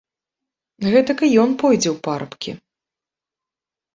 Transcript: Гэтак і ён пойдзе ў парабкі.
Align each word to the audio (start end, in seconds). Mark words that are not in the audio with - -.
Гэтак 0.93 1.19
і 1.27 1.29
ён 1.43 1.51
пойдзе 1.63 1.89
ў 1.95 2.03
парабкі. 2.07 2.51